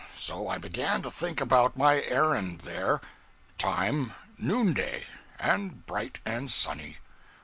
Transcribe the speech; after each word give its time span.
So 0.15 0.47
I 0.47 0.57
began 0.57 1.03
to 1.03 1.11
think 1.11 1.39
about 1.39 1.77
my 1.77 2.01
errand 2.01 2.61
there. 2.61 3.01
Time, 3.59 4.13
noonday; 4.39 5.05
and 5.39 5.85
bright 5.85 6.19
and 6.25 6.49
sunny. 6.51 6.97